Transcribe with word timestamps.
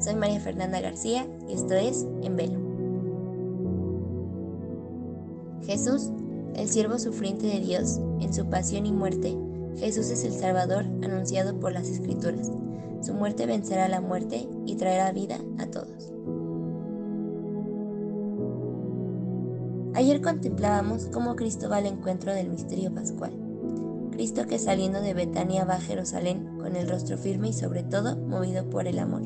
soy 0.00 0.14
María 0.14 0.40
Fernanda 0.40 0.80
García 0.80 1.26
y 1.48 1.52
esto 1.52 1.74
es 1.74 2.06
En 2.22 2.36
Velo. 2.36 2.58
Jesús, 5.64 6.10
el 6.54 6.68
siervo 6.68 6.98
sufriente 6.98 7.46
de 7.46 7.60
Dios, 7.60 8.00
en 8.20 8.32
su 8.32 8.48
pasión 8.48 8.86
y 8.86 8.92
muerte, 8.92 9.36
Jesús 9.76 10.10
es 10.10 10.24
el 10.24 10.32
Salvador 10.32 10.84
anunciado 11.02 11.58
por 11.60 11.72
las 11.72 11.88
Escrituras. 11.88 12.50
Su 13.02 13.14
muerte 13.14 13.46
vencerá 13.46 13.88
la 13.88 14.00
muerte 14.00 14.48
y 14.66 14.76
traerá 14.76 15.12
vida 15.12 15.38
a 15.58 15.66
todos. 15.66 16.12
Ayer 19.94 20.20
contemplábamos 20.20 21.06
cómo 21.12 21.36
Cristo 21.36 21.68
va 21.68 21.76
al 21.76 21.86
encuentro 21.86 22.32
del 22.32 22.48
misterio 22.48 22.94
pascual. 22.94 23.32
Cristo 24.12 24.46
que 24.46 24.58
saliendo 24.58 25.00
de 25.00 25.14
Betania 25.14 25.64
va 25.64 25.74
a 25.74 25.80
Jerusalén 25.80 26.58
con 26.58 26.76
el 26.76 26.88
rostro 26.88 27.16
firme 27.16 27.48
y 27.48 27.52
sobre 27.52 27.82
todo 27.82 28.16
movido 28.16 28.68
por 28.68 28.86
el 28.86 28.98
amor. 28.98 29.22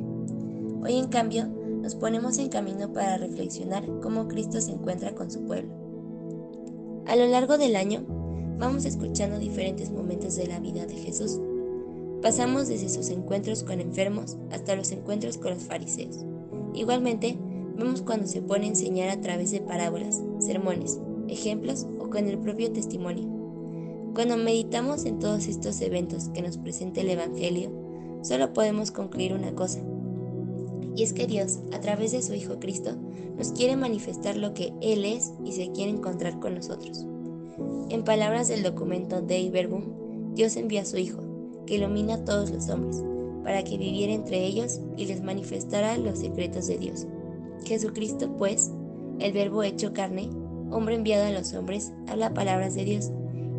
Hoy 0.84 0.98
en 0.98 1.08
cambio 1.08 1.46
nos 1.46 1.94
ponemos 1.94 2.36
en 2.36 2.50
camino 2.50 2.92
para 2.92 3.16
reflexionar 3.16 3.86
cómo 4.02 4.28
Cristo 4.28 4.60
se 4.60 4.72
encuentra 4.72 5.14
con 5.14 5.30
su 5.30 5.42
pueblo. 5.44 5.72
A 7.06 7.16
lo 7.16 7.26
largo 7.26 7.56
del 7.56 7.74
año 7.74 8.04
vamos 8.58 8.84
escuchando 8.84 9.38
diferentes 9.38 9.90
momentos 9.90 10.36
de 10.36 10.46
la 10.46 10.60
vida 10.60 10.84
de 10.84 10.96
Jesús. 10.96 11.40
Pasamos 12.20 12.68
desde 12.68 12.90
sus 12.90 13.08
encuentros 13.08 13.64
con 13.64 13.80
enfermos 13.80 14.36
hasta 14.50 14.76
los 14.76 14.92
encuentros 14.92 15.38
con 15.38 15.54
los 15.54 15.62
fariseos. 15.62 16.18
Igualmente, 16.74 17.38
vemos 17.78 18.02
cuando 18.02 18.26
se 18.26 18.42
pone 18.42 18.66
a 18.66 18.70
enseñar 18.70 19.08
a 19.08 19.20
través 19.22 19.52
de 19.52 19.60
parábolas, 19.60 20.22
sermones, 20.38 21.00
ejemplos 21.28 21.86
o 21.98 22.10
con 22.10 22.28
el 22.28 22.38
propio 22.38 22.70
testimonio. 22.72 23.26
Cuando 24.14 24.36
meditamos 24.36 25.06
en 25.06 25.18
todos 25.18 25.48
estos 25.48 25.80
eventos 25.80 26.28
que 26.28 26.42
nos 26.42 26.58
presenta 26.58 27.00
el 27.00 27.08
Evangelio, 27.08 27.72
solo 28.22 28.52
podemos 28.52 28.90
concluir 28.90 29.32
una 29.32 29.54
cosa. 29.54 29.80
Y 30.94 31.02
es 31.02 31.12
que 31.12 31.26
Dios, 31.26 31.58
a 31.72 31.80
través 31.80 32.12
de 32.12 32.22
su 32.22 32.34
Hijo 32.34 32.58
Cristo, 32.60 32.92
nos 33.36 33.52
quiere 33.52 33.76
manifestar 33.76 34.36
lo 34.36 34.54
que 34.54 34.72
Él 34.80 35.04
es 35.04 35.32
y 35.44 35.52
se 35.52 35.72
quiere 35.72 35.90
encontrar 35.90 36.38
con 36.38 36.54
nosotros. 36.54 37.04
En 37.90 38.04
palabras 38.04 38.48
del 38.48 38.62
documento 38.62 39.20
Dei 39.20 39.50
Verbum, 39.50 40.34
Dios 40.34 40.56
envía 40.56 40.82
a 40.82 40.86
su 40.86 40.96
Hijo, 40.96 41.20
que 41.66 41.76
ilumina 41.76 42.14
a 42.14 42.24
todos 42.24 42.50
los 42.50 42.68
hombres, 42.68 43.02
para 43.42 43.62
que 43.62 43.76
viviera 43.76 44.12
entre 44.12 44.44
ellos 44.44 44.80
y 44.96 45.06
les 45.06 45.22
manifestara 45.22 45.98
los 45.98 46.20
secretos 46.20 46.66
de 46.66 46.78
Dios. 46.78 47.06
Jesucristo, 47.64 48.36
pues, 48.36 48.70
el 49.18 49.32
Verbo 49.32 49.62
hecho 49.62 49.92
carne, 49.92 50.30
hombre 50.70 50.94
enviado 50.94 51.26
a 51.26 51.30
los 51.30 51.54
hombres, 51.54 51.92
habla 52.08 52.34
palabras 52.34 52.74
de 52.74 52.84
Dios 52.84 53.10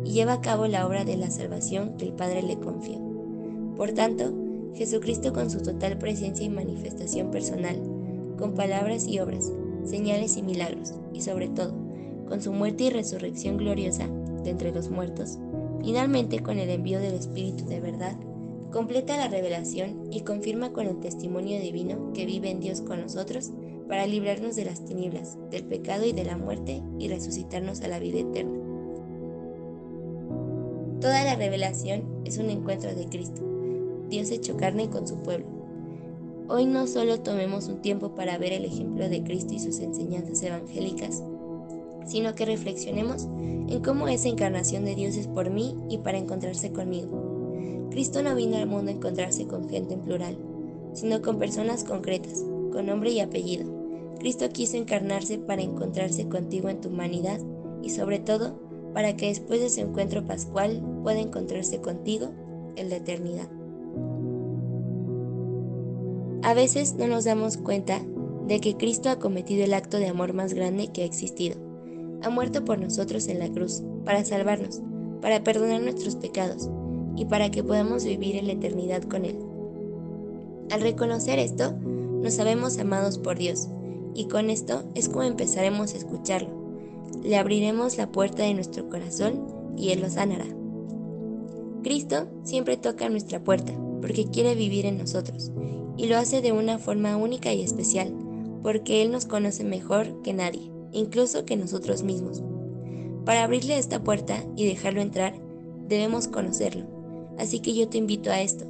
y 0.04 0.12
lleva 0.12 0.34
a 0.34 0.40
cabo 0.40 0.66
la 0.66 0.86
obra 0.86 1.04
de 1.04 1.16
la 1.16 1.30
salvación 1.30 1.96
que 1.96 2.04
el 2.04 2.12
Padre 2.12 2.42
le 2.42 2.58
confió. 2.58 2.98
Por 3.76 3.92
tanto, 3.92 4.32
Jesucristo 4.76 5.32
con 5.32 5.50
su 5.50 5.60
total 5.62 5.96
presencia 5.98 6.44
y 6.44 6.50
manifestación 6.50 7.30
personal, 7.30 7.80
con 8.38 8.54
palabras 8.54 9.06
y 9.06 9.18
obras, 9.18 9.50
señales 9.84 10.36
y 10.36 10.42
milagros, 10.42 10.94
y 11.14 11.22
sobre 11.22 11.48
todo, 11.48 11.74
con 12.28 12.42
su 12.42 12.52
muerte 12.52 12.84
y 12.84 12.90
resurrección 12.90 13.56
gloriosa 13.56 14.08
de 14.44 14.50
entre 14.50 14.72
los 14.72 14.90
muertos, 14.90 15.38
finalmente 15.82 16.40
con 16.40 16.58
el 16.58 16.68
envío 16.68 17.00
del 17.00 17.14
Espíritu 17.14 17.64
de 17.64 17.80
verdad, 17.80 18.16
completa 18.70 19.16
la 19.16 19.28
revelación 19.28 20.08
y 20.10 20.20
confirma 20.20 20.72
con 20.72 20.86
el 20.86 21.00
testimonio 21.00 21.58
divino 21.60 22.12
que 22.12 22.26
vive 22.26 22.50
en 22.50 22.60
Dios 22.60 22.82
con 22.82 23.00
nosotros 23.00 23.52
para 23.88 24.06
librarnos 24.06 24.56
de 24.56 24.64
las 24.66 24.84
tinieblas, 24.84 25.38
del 25.50 25.64
pecado 25.64 26.04
y 26.04 26.12
de 26.12 26.24
la 26.24 26.36
muerte 26.36 26.82
y 26.98 27.08
resucitarnos 27.08 27.80
a 27.80 27.88
la 27.88 27.98
vida 27.98 28.18
eterna. 28.18 28.58
Toda 31.00 31.24
la 31.24 31.36
revelación 31.36 32.22
es 32.24 32.38
un 32.38 32.50
encuentro 32.50 32.94
de 32.94 33.06
Cristo, 33.06 33.55
Dios 34.08 34.30
hecho 34.30 34.56
carne 34.56 34.88
con 34.88 35.06
su 35.06 35.16
pueblo. 35.22 35.46
Hoy 36.48 36.64
no 36.64 36.86
solo 36.86 37.20
tomemos 37.20 37.68
un 37.68 37.82
tiempo 37.82 38.14
para 38.14 38.38
ver 38.38 38.52
el 38.52 38.64
ejemplo 38.64 39.08
de 39.08 39.24
Cristo 39.24 39.54
y 39.54 39.58
sus 39.58 39.80
enseñanzas 39.80 40.42
evangélicas, 40.42 41.22
sino 42.06 42.34
que 42.36 42.46
reflexionemos 42.46 43.24
en 43.24 43.82
cómo 43.82 44.06
esa 44.06 44.28
encarnación 44.28 44.84
de 44.84 44.94
Dios 44.94 45.16
es 45.16 45.26
por 45.26 45.50
mí 45.50 45.76
y 45.90 45.98
para 45.98 46.18
encontrarse 46.18 46.72
conmigo. 46.72 47.88
Cristo 47.90 48.22
no 48.22 48.34
vino 48.36 48.56
al 48.56 48.66
mundo 48.66 48.90
a 48.90 48.94
encontrarse 48.94 49.46
con 49.46 49.68
gente 49.68 49.94
en 49.94 50.02
plural, 50.02 50.38
sino 50.92 51.20
con 51.20 51.38
personas 51.38 51.82
concretas, 51.82 52.44
con 52.72 52.86
nombre 52.86 53.10
y 53.10 53.20
apellido. 53.20 53.66
Cristo 54.20 54.48
quiso 54.50 54.76
encarnarse 54.76 55.38
para 55.38 55.62
encontrarse 55.62 56.28
contigo 56.28 56.68
en 56.68 56.80
tu 56.80 56.90
humanidad 56.90 57.40
y 57.82 57.90
sobre 57.90 58.20
todo 58.20 58.58
para 58.94 59.16
que 59.16 59.26
después 59.26 59.60
de 59.60 59.66
ese 59.66 59.80
encuentro 59.80 60.24
pascual 60.24 60.80
pueda 61.02 61.18
encontrarse 61.18 61.80
contigo 61.80 62.28
en 62.76 62.88
la 62.88 62.96
eternidad. 62.96 63.48
A 66.46 66.54
veces 66.54 66.94
no 66.94 67.08
nos 67.08 67.24
damos 67.24 67.56
cuenta 67.56 68.00
de 68.46 68.60
que 68.60 68.76
Cristo 68.76 69.10
ha 69.10 69.18
cometido 69.18 69.64
el 69.64 69.74
acto 69.74 69.96
de 69.96 70.06
amor 70.06 70.32
más 70.32 70.54
grande 70.54 70.92
que 70.92 71.02
ha 71.02 71.04
existido. 71.04 71.56
Ha 72.22 72.30
muerto 72.30 72.64
por 72.64 72.78
nosotros 72.78 73.26
en 73.26 73.40
la 73.40 73.50
cruz, 73.50 73.82
para 74.04 74.24
salvarnos, 74.24 74.80
para 75.20 75.42
perdonar 75.42 75.82
nuestros 75.82 76.14
pecados 76.14 76.70
y 77.16 77.24
para 77.24 77.50
que 77.50 77.64
podamos 77.64 78.04
vivir 78.04 78.36
en 78.36 78.46
la 78.46 78.52
eternidad 78.52 79.02
con 79.02 79.24
Él. 79.24 79.36
Al 80.70 80.82
reconocer 80.82 81.40
esto, 81.40 81.72
nos 81.72 82.34
sabemos 82.34 82.78
amados 82.78 83.18
por 83.18 83.36
Dios 83.36 83.66
y 84.14 84.28
con 84.28 84.48
esto 84.48 84.84
es 84.94 85.08
como 85.08 85.24
empezaremos 85.24 85.94
a 85.94 85.96
escucharlo 85.96 86.64
le 87.24 87.36
abriremos 87.36 87.96
la 87.98 88.12
puerta 88.12 88.44
de 88.44 88.54
nuestro 88.54 88.88
corazón 88.88 89.74
y 89.76 89.90
Él 89.90 90.00
lo 90.00 90.10
sanará. 90.10 90.46
Cristo 91.82 92.28
siempre 92.44 92.76
toca 92.76 93.08
nuestra 93.08 93.42
puerta 93.42 93.72
porque 94.00 94.26
quiere 94.26 94.54
vivir 94.54 94.86
en 94.86 94.98
nosotros 94.98 95.50
y 95.96 96.06
lo 96.06 96.16
hace 96.16 96.40
de 96.42 96.52
una 96.52 96.78
forma 96.78 97.16
única 97.16 97.52
y 97.52 97.62
especial 97.62 98.12
porque 98.66 99.00
Él 99.00 99.12
nos 99.12 99.26
conoce 99.26 99.62
mejor 99.62 100.22
que 100.22 100.32
nadie, 100.32 100.72
incluso 100.90 101.44
que 101.44 101.56
nosotros 101.56 102.02
mismos. 102.02 102.42
Para 103.24 103.44
abrirle 103.44 103.78
esta 103.78 104.02
puerta 104.02 104.42
y 104.56 104.66
dejarlo 104.66 105.02
entrar, 105.02 105.34
debemos 105.86 106.26
conocerlo. 106.26 106.84
Así 107.38 107.60
que 107.60 107.74
yo 107.74 107.88
te 107.88 107.98
invito 107.98 108.32
a 108.32 108.40
esto, 108.40 108.66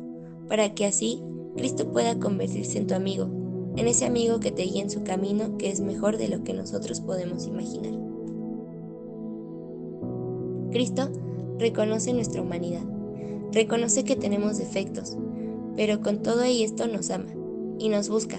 para 0.48 0.74
que 0.74 0.84
así 0.84 1.22
Cristo 1.56 1.90
pueda 1.92 2.18
convertirse 2.18 2.76
en 2.76 2.86
tu 2.86 2.94
amigo, 2.94 3.30
en 3.74 3.88
ese 3.88 4.04
amigo 4.04 4.38
que 4.38 4.50
te 4.50 4.64
guía 4.64 4.82
en 4.82 4.90
su 4.90 5.02
camino 5.02 5.56
que 5.56 5.70
es 5.70 5.80
mejor 5.80 6.18
de 6.18 6.28
lo 6.28 6.44
que 6.44 6.52
nosotros 6.52 7.00
podemos 7.00 7.46
imaginar. 7.46 7.98
Cristo 10.72 11.10
reconoce 11.58 12.12
nuestra 12.12 12.42
humanidad, 12.42 12.84
reconoce 13.50 14.04
que 14.04 14.16
tenemos 14.16 14.58
defectos, 14.58 15.16
pero 15.76 16.00
con 16.00 16.22
todo 16.22 16.44
y 16.46 16.62
esto 16.62 16.86
nos 16.86 17.10
ama 17.10 17.32
y 17.78 17.88
nos 17.88 18.08
busca, 18.08 18.38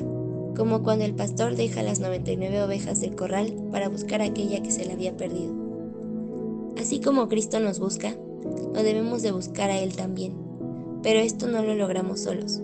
como 0.56 0.82
cuando 0.84 1.06
el 1.06 1.14
pastor 1.14 1.56
deja 1.56 1.84
las 1.84 2.00
99 2.00 2.64
ovejas 2.64 3.00
del 3.00 3.16
corral 3.16 3.54
para 3.72 3.90
buscar 3.90 4.22
aquella 4.22 4.62
que 4.64 4.72
se 4.72 4.86
le 4.86 4.94
había 4.94 5.16
perdido. 5.16 5.54
Así 6.80 7.00
como 7.00 7.28
Cristo 7.28 7.60
nos 7.60 7.80
busca, 7.80 8.16
lo 8.74 8.84
debemos 8.84 9.22
de 9.22 9.32
buscar 9.32 9.70
a 9.70 9.80
Él 9.80 9.96
también, 9.96 10.34
pero 11.04 11.20
esto 11.20 11.48
no 11.48 11.64
lo 11.64 11.76
logramos 11.76 12.22
solos. 12.22 12.62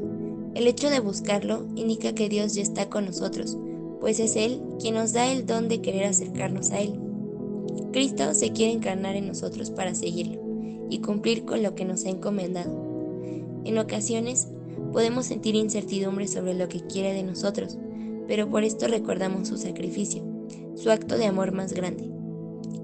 El 0.55 0.67
hecho 0.67 0.89
de 0.89 0.99
buscarlo 0.99 1.65
indica 1.75 2.13
que 2.13 2.29
Dios 2.29 2.53
ya 2.53 2.61
está 2.61 2.89
con 2.89 3.05
nosotros, 3.05 3.57
pues 3.99 4.19
es 4.19 4.35
Él 4.35 4.61
quien 4.79 4.95
nos 4.95 5.13
da 5.13 5.31
el 5.31 5.45
don 5.45 5.67
de 5.67 5.81
querer 5.81 6.05
acercarnos 6.05 6.71
a 6.71 6.81
Él. 6.81 6.99
Cristo 7.91 8.33
se 8.33 8.51
quiere 8.51 8.73
encarnar 8.73 9.15
en 9.15 9.27
nosotros 9.27 9.71
para 9.71 9.95
seguirlo 9.95 10.41
y 10.89 10.99
cumplir 10.99 11.45
con 11.45 11.63
lo 11.63 11.73
que 11.73 11.85
nos 11.85 12.05
ha 12.05 12.09
encomendado. 12.09 12.71
En 13.65 13.77
ocasiones 13.77 14.47
podemos 14.93 15.25
sentir 15.25 15.55
incertidumbre 15.55 16.27
sobre 16.27 16.53
lo 16.53 16.69
que 16.69 16.81
quiere 16.81 17.13
de 17.13 17.23
nosotros, 17.23 17.77
pero 18.27 18.49
por 18.49 18.63
esto 18.63 18.87
recordamos 18.87 19.49
su 19.49 19.57
sacrificio, 19.57 20.23
su 20.75 20.91
acto 20.91 21.17
de 21.17 21.25
amor 21.25 21.51
más 21.51 21.73
grande. 21.73 22.09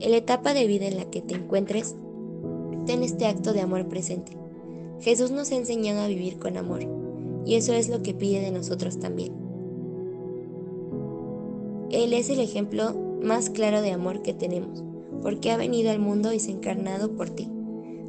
En 0.01 0.11
la 0.11 0.17
etapa 0.17 0.53
de 0.53 0.67
vida 0.67 0.87
en 0.87 0.97
la 0.97 1.05
que 1.05 1.21
te 1.21 1.35
encuentres, 1.35 1.95
ten 2.85 3.03
este 3.03 3.27
acto 3.27 3.53
de 3.53 3.61
amor 3.61 3.87
presente. 3.87 4.35
Jesús 4.99 5.31
nos 5.31 5.51
ha 5.51 5.55
enseñado 5.55 6.01
a 6.01 6.07
vivir 6.07 6.39
con 6.39 6.57
amor, 6.57 6.81
y 7.45 7.55
eso 7.55 7.73
es 7.73 7.87
lo 7.87 8.01
que 8.01 8.13
pide 8.13 8.41
de 8.41 8.51
nosotros 8.51 8.99
también. 8.99 9.31
Él 11.91 12.13
es 12.13 12.29
el 12.29 12.39
ejemplo 12.39 12.93
más 13.21 13.49
claro 13.49 13.81
de 13.81 13.91
amor 13.91 14.21
que 14.21 14.33
tenemos, 14.33 14.83
porque 15.21 15.51
ha 15.51 15.57
venido 15.57 15.91
al 15.91 15.99
mundo 15.99 16.33
y 16.33 16.39
se 16.39 16.51
ha 16.51 16.55
encarnado 16.55 17.15
por 17.15 17.29
ti. 17.29 17.49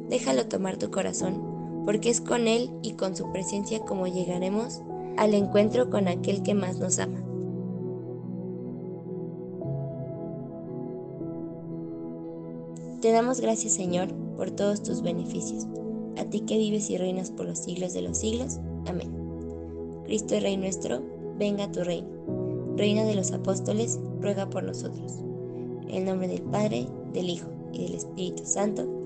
Déjalo 0.09 0.47
tomar 0.47 0.77
tu 0.77 0.91
corazón, 0.91 1.50
porque 1.85 2.09
es 2.09 2.21
con 2.21 2.47
Él 2.47 2.69
y 2.81 2.93
con 2.93 3.15
su 3.15 3.31
presencia 3.31 3.79
como 3.79 4.07
llegaremos 4.07 4.81
al 5.17 5.33
encuentro 5.33 5.89
con 5.89 6.07
aquel 6.07 6.43
que 6.43 6.53
más 6.53 6.79
nos 6.79 6.99
ama. 6.99 7.21
Te 13.01 13.11
damos 13.11 13.41
gracias, 13.41 13.73
Señor, 13.73 14.13
por 14.37 14.51
todos 14.51 14.83
tus 14.83 15.01
beneficios. 15.01 15.65
A 16.17 16.25
ti 16.25 16.41
que 16.41 16.57
vives 16.57 16.89
y 16.91 16.97
reinas 16.97 17.31
por 17.31 17.47
los 17.47 17.57
siglos 17.57 17.93
de 17.93 18.03
los 18.03 18.19
siglos. 18.19 18.59
Amén. 18.85 19.11
Cristo 20.05 20.39
Rey 20.39 20.55
nuestro, 20.55 21.01
venga 21.37 21.63
a 21.63 21.71
tu 21.71 21.83
reino. 21.83 22.07
Reina 22.77 23.03
de 23.03 23.15
los 23.15 23.31
apóstoles, 23.31 23.99
ruega 24.19 24.49
por 24.49 24.63
nosotros. 24.63 25.13
En 25.87 25.95
el 25.95 26.05
nombre 26.05 26.27
del 26.27 26.43
Padre, 26.43 26.87
del 27.11 27.29
Hijo 27.29 27.49
y 27.73 27.83
del 27.83 27.95
Espíritu 27.95 28.43
Santo. 28.45 29.00